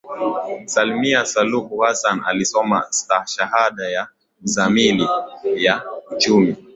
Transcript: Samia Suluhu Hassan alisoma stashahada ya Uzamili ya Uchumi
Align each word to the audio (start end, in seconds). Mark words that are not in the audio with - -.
Samia 0.65 1.25
Suluhu 1.25 1.79
Hassan 1.81 2.21
alisoma 2.25 2.87
stashahada 2.91 3.89
ya 3.89 4.07
Uzamili 4.43 5.07
ya 5.55 5.81
Uchumi 6.11 6.55